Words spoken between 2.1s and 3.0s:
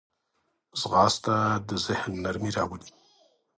نرمي راولي